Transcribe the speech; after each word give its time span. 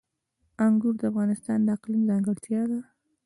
انګور 0.65 0.93
د 0.99 1.03
افغانستان 1.11 1.59
د 1.63 1.67
اقلیم 1.77 2.01
ځانګړتیا 2.09 2.61
ده. 2.71 2.79